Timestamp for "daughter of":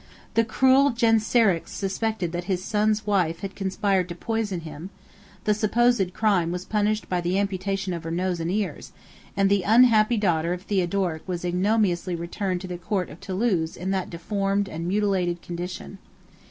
10.17-10.63